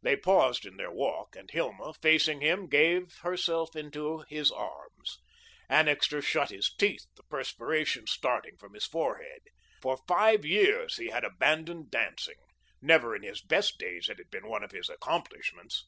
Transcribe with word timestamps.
They 0.00 0.16
paused 0.16 0.64
in 0.64 0.78
their 0.78 0.90
walk, 0.90 1.36
and 1.36 1.50
Hilma, 1.50 1.92
facing 2.00 2.40
him, 2.40 2.66
gave 2.66 3.16
herself 3.18 3.76
into 3.76 4.20
his 4.20 4.50
arms. 4.50 5.18
Annixter 5.68 6.22
shut 6.22 6.48
his 6.48 6.72
teeth, 6.74 7.04
the 7.14 7.24
perspiration 7.24 8.06
starting 8.06 8.56
from 8.56 8.72
his 8.72 8.86
forehead. 8.86 9.42
For 9.82 9.98
five 10.08 10.46
years 10.46 10.96
he 10.96 11.08
had 11.08 11.24
abandoned 11.24 11.90
dancing. 11.90 12.38
Never 12.80 13.14
in 13.14 13.22
his 13.22 13.42
best 13.42 13.76
days 13.78 14.06
had 14.06 14.18
it 14.18 14.30
been 14.30 14.46
one 14.48 14.64
of 14.64 14.70
his 14.70 14.88
accomplishments. 14.88 15.84